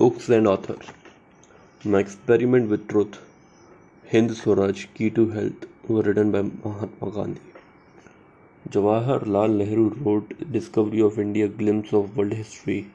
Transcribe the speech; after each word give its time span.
Books 0.00 0.28
and 0.28 0.46
Authors 0.46 0.86
My 1.84 1.98
Experiment 1.98 2.70
with 2.72 2.82
Truth 2.90 3.16
Hind 4.10 4.32
Swaraj 4.40 4.84
Key 4.94 5.10
to 5.10 5.22
Health 5.30 5.64
were 5.88 6.02
written 6.02 6.30
by 6.34 6.42
Mahatma 6.42 7.08
Gandhi. 7.16 7.40
Jawaharlal 8.70 9.56
Nehru 9.56 9.86
wrote 10.04 10.36
Discovery 10.52 11.00
of 11.08 11.18
India 11.18 11.48
Glimpse 11.48 11.92
of 11.92 12.16
World 12.16 12.32
History. 12.34 12.86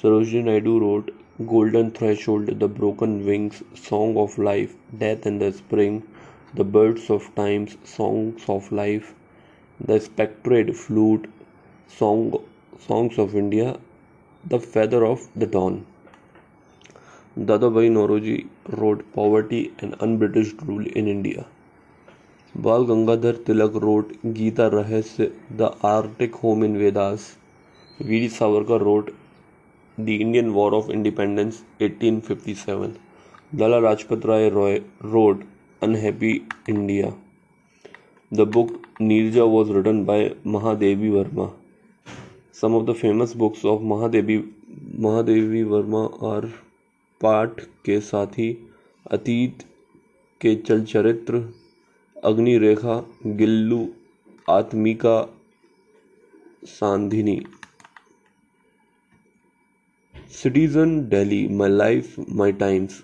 Sarojini 0.00 0.44
Naidu 0.50 0.78
wrote 0.78 1.10
Golden 1.48 1.90
Threshold 1.90 2.54
The 2.60 2.68
Broken 2.68 3.26
Wings 3.26 3.60
Song 3.74 4.16
of 4.16 4.38
Life, 4.38 4.76
Death 4.96 5.26
and 5.26 5.40
the 5.42 5.52
Spring, 5.52 6.00
The 6.54 6.62
Birds 6.76 7.10
of 7.10 7.28
Times 7.34 7.76
Songs 7.82 8.48
of 8.48 8.70
Life, 8.70 9.12
The 9.80 9.98
Spectred 9.98 10.76
Flute 10.76 11.28
Song, 11.88 12.32
Songs 12.86 13.18
of 13.18 13.34
India, 13.34 13.76
The 14.48 14.60
Feather 14.60 15.04
of 15.04 15.28
the 15.34 15.46
Dawn. 15.48 15.86
Dadabhai 17.74 17.88
Naoroji 17.88 18.32
wrote 18.70 19.02
poverty 19.14 19.58
and 19.82 19.92
unBritish 20.02 20.52
rule 20.68 20.86
in 20.96 21.08
India 21.08 21.44
Bal 22.62 22.82
Gangadhar 22.86 23.34
Tilak 23.46 23.74
wrote 23.82 24.08
Gita 24.38 24.66
Rahasya 24.72 25.30
the 25.58 25.70
Arctic 25.86 26.34
home 26.44 26.64
in 26.64 26.76
Vedas 26.76 27.26
Veer 28.06 28.28
Savarkar 28.36 28.80
wrote 28.88 29.10
the 30.00 30.08
Indian 30.08 30.48
war 30.56 30.72
of 30.74 30.88
independence 30.94 31.60
1857 31.82 32.66
Lala 33.60 33.78
Lajpat 33.80 34.26
Rai 34.26 34.48
Roy 34.54 34.76
wrote 35.12 35.44
unhappy 35.82 36.30
India 36.70 37.12
the 38.40 38.48
book 38.56 38.72
Neerja 39.00 39.44
was 39.56 39.70
written 39.76 40.04
by 40.06 40.30
Mahadevi 40.56 41.10
Verma 41.18 41.46
some 42.62 42.74
of 42.76 42.86
the 42.86 42.94
famous 43.04 43.36
books 43.44 43.64
of 43.74 43.80
Mahadevi 43.94 44.38
Mahadevi 45.06 45.62
Verma 45.76 46.04
are 46.32 46.50
Path 47.22 47.60
ke 47.84 48.00
Saath 48.00 48.38
hi 48.38 48.50
Atit 49.12 49.62
ke 50.40 50.54
Chalchitra 50.68 51.40
Agnirekha 52.24 52.94
Gillu 53.40 53.80
Atmika 54.52 55.16
Sandhini 56.78 57.38
citizen 60.42 60.98
daily 61.08 61.46
my 61.58 61.70
life 61.70 62.14
my 62.40 62.52
times 62.62 63.02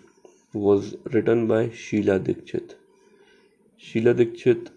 was 0.54 0.94
written 1.14 1.46
by 1.48 1.68
Sheila 1.84 2.16
Dikshit 2.28 2.76
Sheila 3.88 4.12
Dikshit 4.22 4.68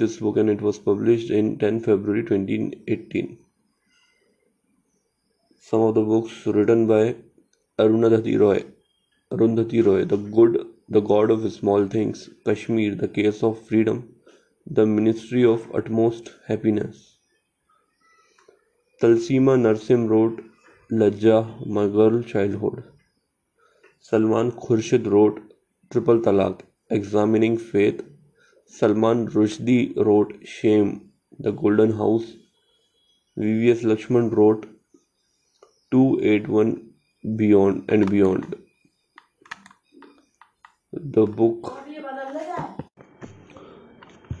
this 0.00 0.20
book 0.22 0.38
and 0.38 0.50
it 0.50 0.62
was 0.62 0.78
publish 0.86 1.30
in 1.38 1.54
ten 1.62 1.78
10 1.80 1.86
February 1.88 2.26
2018 2.32 3.24
some 5.70 5.80
of 5.88 5.94
the 5.94 6.04
books 6.12 6.42
written 6.56 6.86
by 6.88 7.14
Arundhati 7.82 8.34
Roy 8.36 8.58
Arundhati 9.32 9.80
Roy 9.86 10.04
the 10.10 10.14
good 10.34 10.56
the 10.92 11.02
god 11.10 11.30
of 11.30 11.42
small 11.56 11.88
things 11.88 12.26
Kashmir 12.48 12.94
the 13.02 13.10
case 13.14 13.42
of 13.44 13.60
freedom 13.68 14.02
the 14.78 14.86
ministry 14.94 15.44
of 15.50 15.70
utmost 15.78 16.28
happiness 16.48 17.04
Taslima 19.02 19.54
Nasrin 19.56 20.08
wrote 20.10 20.40
Lajja 20.92 21.38
my 21.76 21.88
girl 21.98 22.22
childhood 22.32 22.80
Salman 24.10 24.50
Khurshid 24.64 25.06
wrote 25.16 25.38
triple 25.90 26.20
talaq 26.24 26.62
examining 26.98 27.56
faith 27.70 28.02
Salman 28.80 29.26
Rushdie 29.36 29.78
wrote 30.10 30.34
shame 30.60 30.90
the 31.42 31.54
golden 31.62 31.92
house 32.02 32.34
V 33.38 33.52
V 33.60 33.70
S 33.70 33.84
Laxman 33.92 34.28
wrote 34.40 34.66
two 35.92 36.04
eight 36.34 36.48
one 36.58 36.76
Beyond 37.36 37.82
and 37.88 38.08
Beyond. 38.08 38.54
The 40.92 41.26
book, 41.26 41.76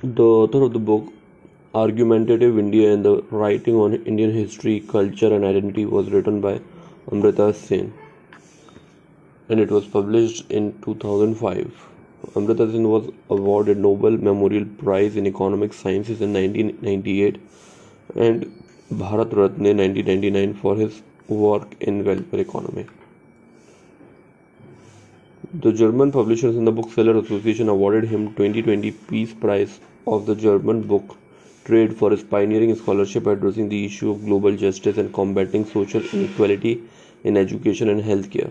the 0.00 0.22
author 0.22 0.62
of 0.62 0.72
the 0.72 0.78
book, 0.78 1.12
Argumentative 1.74 2.56
India 2.56 2.94
and 2.94 3.04
the 3.04 3.24
Writing 3.32 3.74
on 3.74 3.94
Indian 4.06 4.30
History, 4.30 4.78
Culture 4.78 5.34
and 5.34 5.44
Identity, 5.44 5.86
was 5.86 6.08
written 6.12 6.40
by 6.40 6.60
Amrita 7.10 7.52
Sen 7.52 7.92
and 9.48 9.58
it 9.58 9.70
was 9.72 9.84
published 9.84 10.48
in 10.52 10.80
2005. 10.82 11.84
Amrita 12.36 12.70
Sen 12.70 12.86
was 12.88 13.10
awarded 13.28 13.78
Nobel 13.78 14.12
Memorial 14.12 14.64
Prize 14.78 15.16
in 15.16 15.26
Economic 15.26 15.72
Sciences 15.72 16.20
in 16.20 16.32
1998 16.32 17.40
and 18.14 18.44
Bharat 18.92 19.32
Ratna 19.36 19.70
in 19.70 19.78
1999 19.78 20.54
for 20.54 20.76
his 20.76 21.02
work 21.28 21.74
in 21.80 22.04
welfare 22.04 22.40
economy. 22.40 22.86
The 25.54 25.72
German 25.72 26.10
Publishers 26.12 26.56
and 26.56 26.66
the 26.66 26.72
Bookseller 26.72 27.16
Association 27.18 27.68
awarded 27.68 28.04
him 28.04 28.28
2020 28.34 28.90
Peace 28.92 29.32
Prize 29.34 29.80
of 30.06 30.26
the 30.26 30.34
German 30.34 30.82
Book 30.82 31.16
Trade 31.64 31.96
for 31.96 32.10
his 32.10 32.22
pioneering 32.22 32.74
scholarship 32.74 33.26
addressing 33.26 33.68
the 33.68 33.84
issue 33.84 34.10
of 34.10 34.24
global 34.24 34.56
justice 34.56 34.96
and 34.96 35.12
combating 35.12 35.64
social 35.66 36.02
inequality 36.14 36.82
in 37.24 37.36
education 37.36 37.90
and 37.90 38.02
healthcare. 38.02 38.50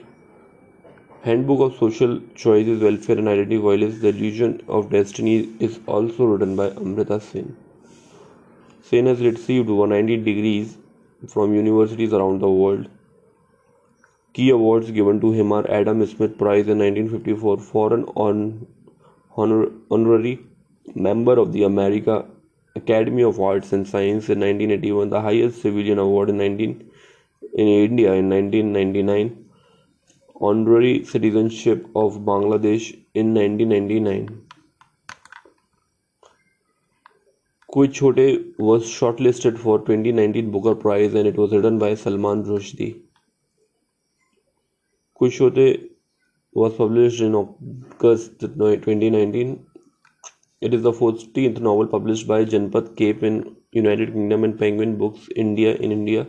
Handbook 1.23 1.59
of 1.71 1.77
Social 1.79 2.21
Choices, 2.35 2.79
Welfare 2.81 3.17
and 3.17 3.27
Identity 3.27 3.57
Violence, 3.57 3.99
The 3.99 4.09
Illusion 4.09 4.61
of 4.67 4.91
Destiny 4.91 5.49
is 5.59 5.79
also 5.87 6.25
written 6.25 6.55
by 6.55 6.69
Amrita 6.69 7.19
Sen. 7.19 7.57
Sen 8.83 9.07
has 9.07 9.19
received 9.19 9.67
190 9.67 10.17
degrees 10.23 10.77
from 11.25 11.53
universities 11.53 12.13
around 12.13 12.39
the 12.41 12.49
world. 12.49 12.87
Key 14.33 14.49
awards 14.51 14.91
given 14.91 15.19
to 15.21 15.31
him 15.31 15.51
are 15.51 15.69
Adam 15.69 16.05
Smith 16.05 16.37
Prize 16.37 16.67
in 16.67 16.77
1954 16.77 17.57
Foreign 17.57 18.05
honor, 18.15 19.67
honorary 19.89 20.39
member 20.93 21.39
of 21.39 21.53
the 21.53 21.63
America 21.63 22.23
Academy 22.75 23.23
of 23.23 23.39
Arts 23.39 23.73
and 23.73 23.87
Science 23.87 24.29
in 24.29 24.39
1981, 24.41 25.09
the 25.09 25.19
highest 25.21 25.61
civilian 25.61 25.97
award 25.97 26.29
in 26.29 26.37
19 26.37 26.91
in 27.55 27.67
India 27.67 28.13
in 28.13 28.29
1999, 28.29 29.45
honorary 30.39 31.03
citizenship 31.03 31.87
of 31.95 32.19
Bangladesh 32.19 32.93
in 33.15 33.33
1999. 33.33 34.43
Kuch 37.77 37.93
Chote 37.97 38.27
was 38.67 38.85
shortlisted 38.91 39.55
for 39.63 39.73
twenty-nineteen 39.87 40.47
Booker 40.53 40.73
Prize 40.83 41.13
and 41.19 41.27
it 41.31 41.35
was 41.41 41.51
written 41.51 41.77
by 41.81 41.89
Salman 42.03 42.39
Rushdie. 42.43 43.01
Kuch 45.19 45.33
Chote 45.37 45.91
was 46.53 46.73
published 46.73 47.21
in 47.21 47.35
August 47.35 48.39
2019. 48.39 49.63
It 50.61 50.73
is 50.73 50.81
the 50.81 50.91
14th 51.03 51.59
novel 51.59 51.85
published 51.85 52.27
by 52.27 52.43
Janpat 52.45 52.95
Cape 52.97 53.21
in 53.21 53.55
United 53.71 54.11
Kingdom 54.13 54.43
and 54.43 54.57
Penguin 54.57 54.97
Books 54.97 55.29
India 55.35 55.75
in 55.75 55.91
India. 55.91 56.25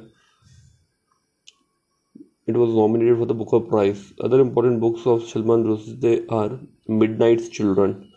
It 2.46 2.58
was 2.58 2.74
nominated 2.82 3.16
for 3.18 3.24
the 3.24 3.32
Booker 3.42 3.60
Prize. 3.60 4.12
Other 4.20 4.42
important 4.42 4.80
books 4.80 5.06
of 5.06 5.26
Salman 5.26 5.64
Rushdie 5.64 6.26
are 6.30 6.60
Midnight's 6.86 7.48
Children, 7.48 8.07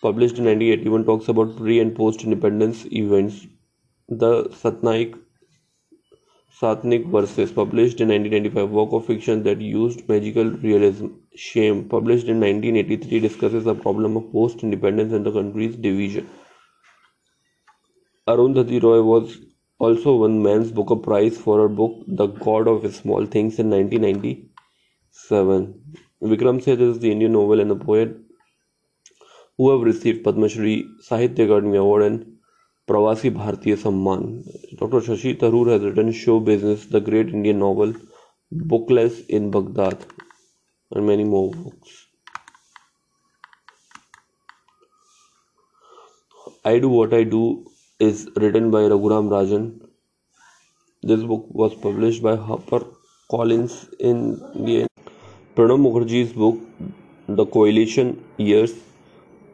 published 0.00 0.38
in 0.38 0.44
1981 0.44 1.04
talks 1.06 1.28
about 1.32 1.56
pre 1.60 1.80
and 1.80 1.92
post 1.96 2.22
independence 2.24 2.86
events. 2.90 3.46
The 4.08 4.44
Satnaik 4.60 5.14
Satnik 6.60 7.06
Verses, 7.10 7.50
published 7.52 8.00
in 8.00 8.08
1995, 8.08 8.70
work 8.70 8.92
of 8.92 9.06
fiction 9.06 9.42
that 9.44 9.60
used 9.60 10.08
magical 10.08 10.44
realism. 10.66 11.06
Shame, 11.36 11.88
published 11.88 12.26
in 12.34 12.40
1983, 12.46 13.20
discusses 13.20 13.64
the 13.64 13.74
problem 13.74 14.16
of 14.16 14.30
post 14.32 14.62
independence 14.62 15.12
and 15.12 15.26
the 15.26 15.32
country's 15.32 15.76
division. 15.76 16.26
Arundhati 18.28 18.82
Roy 18.82 19.02
was 19.02 19.38
also 19.78 20.16
won 20.16 20.42
Man's 20.42 20.70
Booker 20.72 20.96
Prize 20.96 21.36
for 21.36 21.60
her 21.60 21.68
book 21.68 21.92
The 22.08 22.26
God 22.26 22.66
of 22.68 22.80
Small 22.94 23.26
Things 23.26 23.58
in 23.58 23.68
1997. 23.70 25.74
Vikram 26.22 26.62
Seth 26.62 26.80
is 26.80 26.98
the 26.98 27.12
Indian 27.12 27.32
novel 27.32 27.60
and 27.60 27.70
the 27.70 27.76
poet 27.76 28.16
who 29.58 29.70
have 29.72 29.80
received 29.80 30.22
Padma 30.24 30.48
Shri 30.48 30.72
Sahitya 31.06 31.44
Academy 31.46 31.78
Award 31.78 32.02
and 32.08 32.26
Pravasi 32.88 33.30
Bharatiya 33.38 33.76
Samman. 33.84 34.20
Dr. 34.78 35.00
Shashi 35.08 35.36
Tharoor 35.36 35.72
has 35.72 35.82
written 35.82 36.12
Show 36.12 36.38
Business, 36.38 36.86
the 36.86 37.00
great 37.00 37.28
Indian 37.30 37.58
novel, 37.58 37.92
Bookless 38.72 39.26
in 39.26 39.50
Baghdad, 39.50 40.04
and 40.92 41.06
many 41.06 41.24
more 41.24 41.50
books. 41.50 42.06
I 46.64 46.78
Do 46.78 46.88
What 46.88 47.12
I 47.12 47.24
Do 47.24 47.66
is 47.98 48.28
written 48.36 48.70
by 48.70 48.80
Raghuram 48.82 49.28
Rajan. 49.28 49.80
This 51.02 51.22
book 51.24 51.46
was 51.48 51.74
published 51.74 52.22
by 52.22 52.36
Harper 52.36 52.84
Collins 53.30 53.86
in 53.98 54.38
the 54.66 54.86
Pranam 55.56 55.82
Mukherjee's 55.86 56.32
book, 56.32 56.58
The 57.28 57.46
Coalition 57.46 58.22
Years, 58.36 58.72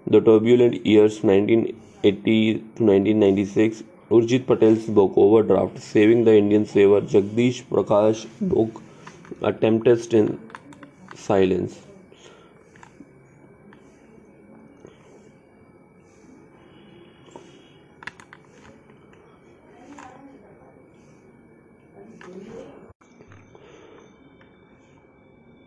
The 0.07 0.21
turbulent 0.21 0.85
years 0.85 1.23
1980 1.25 2.53
to 2.53 2.61
1996, 2.85 3.83
Urjit 4.11 4.47
Patel's 4.47 4.85
book 4.85 5.15
Overdraft 5.17 5.79
Saving 5.81 6.25
the 6.27 6.37
Indian 6.37 6.67
Saver, 6.67 7.01
Jagdish 7.01 7.63
Prakash 7.65 8.27
book 8.39 8.83
A 9.41 9.51
Tempest 9.51 10.13
in 10.13 10.39
Silence. 11.15 11.81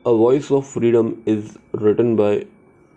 A 0.06 0.16
Voice 0.16 0.52
of 0.52 0.68
Freedom 0.68 1.24
is 1.26 1.58
written 1.72 2.16
by 2.16 2.46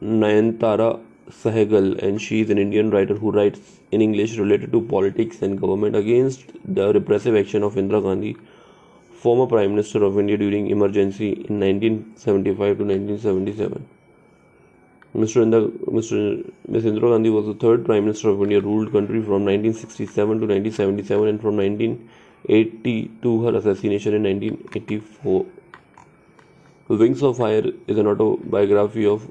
Nayantara 0.02 1.00
Sehgal, 1.30 1.96
and 2.02 2.20
she 2.20 2.40
is 2.40 2.50
an 2.50 2.58
Indian 2.58 2.90
writer 2.90 3.14
who 3.14 3.30
writes 3.30 3.60
in 3.92 4.02
English 4.02 4.36
related 4.36 4.72
to 4.72 4.80
politics 4.82 5.40
and 5.42 5.60
government 5.60 5.94
against 5.96 6.46
the 6.64 6.92
repressive 6.92 7.36
action 7.36 7.62
of 7.62 7.74
Indira 7.74 8.02
Gandhi, 8.02 8.36
former 9.14 9.46
Prime 9.46 9.70
Minister 9.70 10.02
of 10.04 10.18
India 10.18 10.36
during 10.36 10.66
emergency 10.70 11.28
in 11.48 11.60
1975 11.60 12.78
to 12.78 12.84
1977. 12.84 13.84
Mr. 15.16 15.42
Indra, 15.42 15.68
Mr. 15.98 16.52
Ms. 16.68 16.84
Indira 16.84 17.12
Gandhi 17.14 17.30
was 17.30 17.46
the 17.46 17.54
third 17.54 17.84
Prime 17.86 18.04
Minister 18.04 18.30
of 18.30 18.42
India, 18.42 18.60
ruled 18.60 18.90
country 18.92 19.22
from 19.22 19.46
1967 19.52 20.40
to 20.40 20.46
1977 20.46 21.28
and 21.28 21.40
from 21.40 21.56
1980 21.58 23.10
to 23.22 23.40
her 23.44 23.54
assassination 23.56 24.14
in 24.14 24.22
1984. 24.24 25.46
Wings 26.88 27.22
of 27.22 27.36
Fire 27.36 27.66
is 27.86 27.98
an 27.98 28.08
autobiography 28.08 29.06
of 29.06 29.28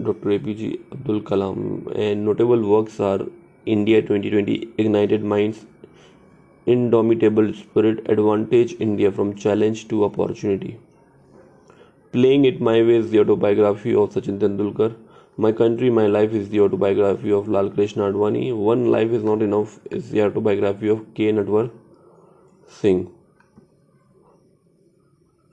Dr. 0.00 0.28
APJ 0.38 0.78
Abdul 0.92 1.22
Kalam, 1.22 1.92
and 1.98 2.24
notable 2.24 2.62
works 2.70 3.00
are 3.00 3.20
India 3.66 4.00
2020, 4.00 4.74
Ignited 4.78 5.24
Minds, 5.24 5.66
Indomitable 6.66 7.52
Spirit, 7.52 8.08
Advantage 8.08 8.74
India 8.78 9.10
from 9.10 9.34
Challenge 9.34 9.88
to 9.88 10.04
Opportunity. 10.04 10.78
Playing 12.12 12.44
It 12.44 12.60
My 12.60 12.80
Way 12.80 12.94
is 12.98 13.10
the 13.10 13.18
autobiography 13.18 13.92
of 13.96 14.10
Sachin 14.10 14.38
Tendulkar. 14.38 14.94
My 15.36 15.50
Country, 15.50 15.90
My 15.90 16.06
Life 16.06 16.30
is 16.30 16.48
the 16.48 16.60
autobiography 16.60 17.32
of 17.32 17.48
Lal 17.48 17.68
Krishna 17.68 18.04
Advani. 18.12 18.56
One 18.56 18.92
Life 18.92 19.10
is 19.10 19.24
Not 19.24 19.42
Enough 19.42 19.80
is 19.90 20.10
the 20.10 20.22
autobiography 20.22 20.90
of 20.90 21.12
K. 21.14 21.32
Natwar 21.32 21.72
Singh. 22.68 23.10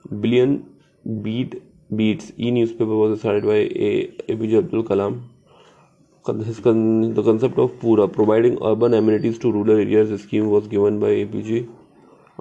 Billion 0.08 0.64
Beat 1.22 1.64
Beats 1.94 2.32
e 2.36 2.50
newspaper 2.50 2.96
was 2.96 3.20
started 3.20 3.44
by 3.44 3.58
a 3.78 4.08
APJ 4.28 4.58
Abdul 4.58 4.82
Kalam. 4.82 5.22
His 6.44 6.58
con- 6.58 7.14
the 7.14 7.22
concept 7.22 7.56
of 7.60 7.78
Pura, 7.78 8.08
providing 8.08 8.58
urban 8.60 8.92
amenities 8.92 9.38
to 9.38 9.52
rural 9.52 9.70
areas, 9.78 10.20
scheme 10.20 10.50
was 10.50 10.66
given 10.66 10.98
by 10.98 11.06
APJ 11.10 11.68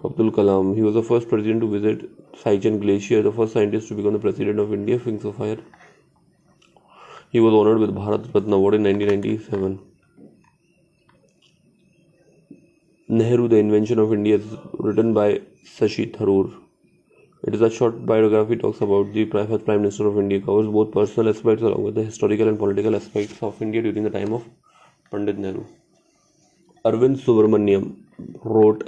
Abdul 0.03 0.31
Kalam. 0.31 0.74
He 0.75 0.81
was 0.81 0.95
the 0.95 1.03
first 1.03 1.30
president 1.30 1.62
to 1.62 1.69
visit 1.69 2.33
Saichen 2.38 2.81
Glacier, 2.81 3.21
the 3.21 3.31
first 3.31 3.53
scientist 3.53 3.88
to 3.89 3.94
become 3.94 4.13
the 4.13 4.19
president 4.19 4.57
of 4.57 4.74
India, 4.74 4.97
things 4.97 5.24
of 5.24 5.36
Fire. 5.36 5.57
He 7.30 7.39
was 7.39 7.53
honored 7.53 7.77
with 7.77 7.94
Bharat 7.94 8.33
Ratna 8.33 8.56
Award 8.56 8.74
in 8.74 8.81
1997. 8.83 9.80
Nehru, 13.09 13.48
the 13.48 13.57
invention 13.57 14.00
of 14.00 14.12
India, 14.12 14.38
is 14.38 14.45
written 14.80 15.13
by 15.13 15.41
Sashi 15.68 16.12
Tharoor. 16.12 16.51
is 17.56 17.62
a 17.68 17.72
short 17.78 17.98
biography 18.12 18.56
talks 18.62 18.81
about 18.86 19.13
the 19.13 19.24
first 19.34 19.63
Prime 19.66 19.81
Minister 19.84 20.06
of 20.07 20.18
India, 20.24 20.42
covers 20.48 20.68
both 20.78 20.92
personal 20.96 21.30
aspects 21.34 21.63
along 21.63 21.84
with 21.84 21.96
the 21.96 22.04
historical 22.04 22.50
and 22.50 22.60
political 22.60 22.96
aspects 23.00 23.42
of 23.50 23.62
India 23.62 23.81
during 23.81 24.04
the 24.04 24.10
time 24.16 24.34
of 24.38 24.48
Pandit 25.12 25.38
Nehru. 25.46 25.63
Arvind 26.86 27.19
Subramaniam 27.25 27.86
wrote 28.54 28.84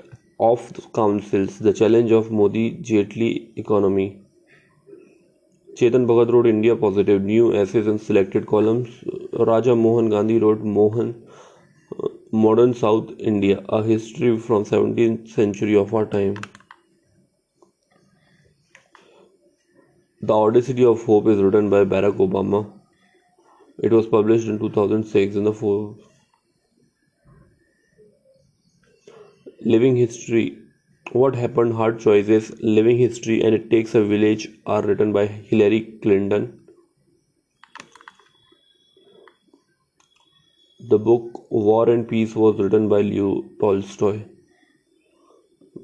of 0.47 0.65
the 0.79 0.83
councils 0.99 1.59
the 1.67 1.71
challenge 1.81 2.11
of 2.19 2.29
Modi 2.39 2.65
Jetli 2.89 3.29
economy. 3.65 4.07
Chetan 5.79 6.05
Bhagat 6.11 6.33
wrote 6.33 6.47
India 6.53 6.75
Positive, 6.75 7.21
new 7.31 7.47
essays 7.61 7.87
and 7.87 8.01
selected 8.09 8.47
columns. 8.55 8.99
Raja 9.53 9.75
Mohan 9.87 10.09
Gandhi 10.09 10.39
wrote 10.45 10.59
Mohan 10.75 11.15
Modern 12.43 12.73
South 12.83 13.13
India, 13.33 13.57
a 13.77 13.81
history 13.83 14.37
from 14.45 14.65
17th 14.75 15.29
century 15.39 15.75
of 15.85 15.93
our 15.95 16.05
time. 16.17 16.35
The 20.27 20.35
Audacity 20.35 20.83
of 20.83 21.01
Hope 21.05 21.27
is 21.31 21.41
written 21.41 21.69
by 21.69 21.83
Barack 21.91 22.17
Obama. 22.23 22.59
It 23.81 23.93
was 23.97 24.07
published 24.07 24.49
in 24.49 24.59
2006 24.59 25.37
in 25.37 25.45
the 25.45 25.53
Forbes. 25.53 26.01
Living 29.61 29.95
History 29.95 30.57
What 31.13 31.33
Happened, 31.37 31.71
Hard 31.73 32.01
Choices, 32.01 32.51
Living 32.61 32.97
History, 32.97 33.39
and 33.41 33.55
It 33.61 33.71
Takes 33.71 33.95
a 33.95 34.03
Village 34.03 34.49
are 34.65 34.81
written 34.85 35.13
by 35.13 35.27
Hillary 35.27 35.81
Clinton. 36.03 36.45
The 40.89 40.99
book 40.99 41.43
War 41.49 41.89
and 41.89 42.05
Peace 42.15 42.35
was 42.35 42.59
written 42.59 42.89
by 42.89 42.99
Leo 42.99 43.43
Tolstoy. 43.61 44.17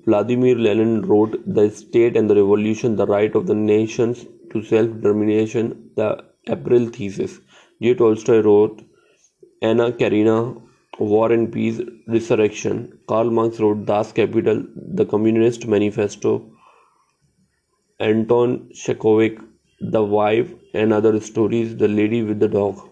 Vladimir 0.06 0.56
Lenin 0.56 1.02
wrote, 1.04 1.36
The 1.46 1.70
state 1.70 2.18
and 2.18 2.30
the 2.30 2.36
revolution, 2.36 2.96
the 2.98 3.08
right 3.08 3.34
of 3.36 3.48
the 3.48 3.56
nations 3.56 4.26
to 4.52 4.62
self 4.62 4.92
determination, 4.96 5.92
the 5.96 6.26
April 6.50 6.90
thesis. 6.90 7.40
J. 7.82 7.94
Tolstoy 7.96 8.40
wrote, 8.42 8.82
Anna 9.62 9.94
Karina, 9.94 10.56
War 11.00 11.32
and 11.32 11.52
Peace, 11.54 11.80
Resurrection. 12.10 13.00
Karl 13.08 13.32
Marx 13.32 13.62
wrote, 13.62 13.86
Das 13.86 14.12
Kapital, 14.12 14.66
the 14.76 15.06
Communist 15.06 15.68
Manifesto. 15.68 16.50
Anton 18.02 18.70
Shekhovich, 18.74 19.42
The 19.80 20.04
Wife 20.04 20.54
and 20.74 20.92
Other 20.92 21.22
Stories, 21.22 21.78
The 21.78 21.88
Lady 21.88 22.24
with 22.24 22.40
the 22.40 22.50
Dog. 22.50 22.90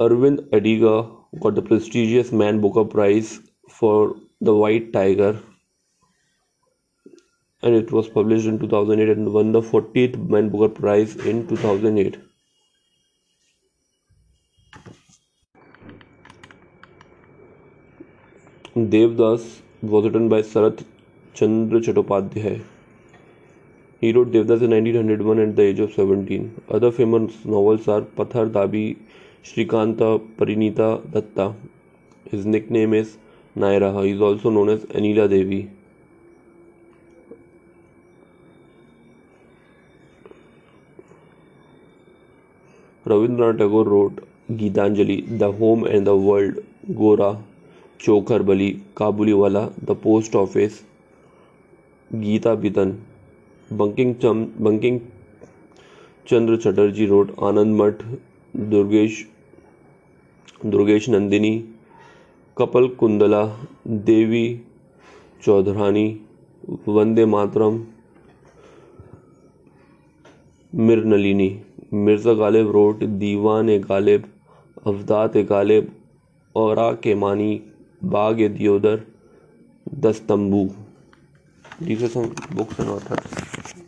Arvind 0.00 0.40
Adiga 0.50 1.15
got 1.40 1.54
the 1.54 1.62
prestigious 1.62 2.32
Man 2.32 2.60
Booker 2.60 2.84
Prize 2.84 3.40
for 3.68 4.14
The 4.40 4.54
White 4.54 4.92
Tiger, 4.92 5.38
and 7.62 7.74
it 7.74 7.90
was 7.92 8.08
published 8.08 8.46
in 8.46 8.58
2008 8.58 9.08
and 9.16 9.32
won 9.32 9.52
the 9.52 9.60
40th 9.60 10.16
Man 10.28 10.48
Booker 10.48 10.72
Prize 10.80 11.16
in 11.16 11.46
2008. 11.48 12.18
Devdas 18.94 19.60
was 19.82 20.04
written 20.04 20.28
by 20.28 20.42
Sarath 20.42 20.84
Chandra 21.34 21.80
Chattopadhyay. 21.80 22.62
He 24.00 24.12
wrote 24.12 24.28
Devdas 24.30 24.62
in 24.62 24.70
1901 24.76 25.38
at 25.40 25.56
the 25.56 25.62
age 25.62 25.80
of 25.80 25.92
17. 25.92 26.64
Other 26.70 26.92
famous 26.92 27.32
novels 27.46 27.88
are 27.88 28.02
Pathar 28.02 28.50
Dabi 28.52 28.96
Srikanta 29.48 30.04
Parineeta 30.38 30.88
Datta 31.14 31.44
his 32.32 32.46
nick 32.46 32.70
name 32.72 32.94
is 32.94 33.08
Nayra 33.60 33.90
is 34.04 34.22
also 34.28 34.50
known 34.50 34.68
as 34.70 34.84
Anila 35.00 35.26
Devi 35.32 35.60
Rabindranath 43.06 43.58
Tagore 43.58 43.88
wrote 43.88 44.20
Gitanjali 44.60 45.16
the 45.40 45.50
home 45.60 45.86
and 45.86 46.04
the 46.06 46.16
world 46.26 46.58
Gora 47.02 47.32
Chokher 48.04 48.42
Bali 48.50 48.68
Kabuliwala 49.42 49.66
the 49.88 49.96
post 50.02 50.36
office 50.42 50.80
Gitabitan 52.66 52.96
Bankim 53.78 54.14
चम 54.22 54.44
Bankim 54.70 54.98
Chandra 56.30 56.56
Chatterjee 56.66 57.06
wrote 57.14 57.30
आनंद 57.52 57.80
मठ 57.80 58.02
Durgesh 58.74 59.24
Durgesh 60.64 61.08
Nandini 61.10 61.52
couple 62.58 62.86
Kundla 63.00 63.40
Devi 64.10 64.44
Chaudhurani 65.44 66.06
Vande 66.98 67.24
Mataram 67.32 67.82
Mrinalini 70.86 71.48
Mirza 72.06 72.34
Ghalib 72.42 72.70
wrote 72.76 73.04
Diwan 73.24 73.68
Ghalib 73.90 74.28
अवदात 74.86 75.36
गालिब 75.50 75.92
और 76.62 76.80
के 77.04 77.14
मानी 77.24 77.52
बाग 78.16 78.40
दियोदर 78.56 79.02
दस्तंबू 80.08 80.68
जी 81.82 81.96
are 82.04 82.30
books 82.56 82.80
and 82.80 82.88
authors 82.96 83.85